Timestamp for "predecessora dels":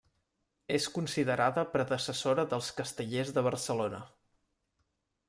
1.75-2.71